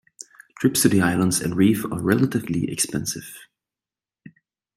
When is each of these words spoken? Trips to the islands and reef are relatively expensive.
Trips 0.59 0.81
to 0.81 0.89
the 0.89 0.99
islands 0.99 1.39
and 1.41 1.55
reef 1.55 1.85
are 1.85 2.01
relatively 2.01 2.71
expensive. 2.71 3.37